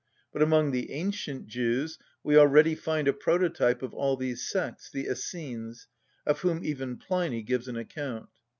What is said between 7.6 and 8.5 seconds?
an account (_Hist. Nat.